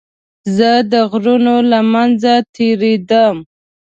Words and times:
زه 0.57 0.69
د 0.91 0.93
غرونو 1.11 1.55
له 1.71 1.79
منځه 1.93 2.33
تېرېدم. 2.55 3.35